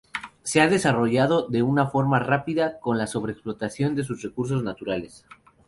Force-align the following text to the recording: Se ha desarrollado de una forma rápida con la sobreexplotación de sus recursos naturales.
Se 0.41 0.61
ha 0.61 0.67
desarrollado 0.67 1.47
de 1.47 1.61
una 1.61 1.85
forma 1.85 2.17
rápida 2.17 2.79
con 2.79 2.97
la 2.97 3.05
sobreexplotación 3.05 3.93
de 3.93 4.03
sus 4.03 4.23
recursos 4.23 4.63
naturales. 4.63 5.25